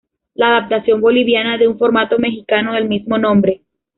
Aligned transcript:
La 0.33 0.57
adaptación 0.57 0.99
boliviana 0.99 1.59
de 1.59 1.67
un 1.67 1.77
formato 1.77 2.17
mexicano 2.17 2.73
del 2.73 2.89
mismo 2.89 3.19
nombre. 3.19 3.61